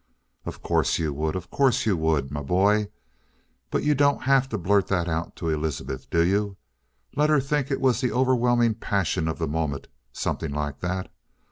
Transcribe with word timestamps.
"Of 0.47 0.63
course 0.63 0.97
you 0.97 1.13
would. 1.13 1.35
Of 1.35 1.51
course 1.51 1.85
you 1.85 1.95
would, 1.95 2.31
my 2.31 2.41
boy. 2.41 2.87
But 3.69 3.83
you 3.83 3.93
don't 3.93 4.23
have 4.23 4.49
to 4.49 4.57
blurt 4.57 4.87
that 4.87 5.07
out 5.07 5.35
to 5.35 5.49
Elizabeth, 5.49 6.09
do 6.09 6.21
you? 6.25 6.57
Let 7.15 7.29
her 7.29 7.39
think 7.39 7.69
it 7.69 7.79
was 7.79 8.01
the 8.01 8.11
overwhelming 8.11 8.73
passion 8.73 9.27
of 9.27 9.37
the 9.37 9.47
moment; 9.47 9.89
something 10.11 10.53
like 10.55 10.79
that. 10.79 11.11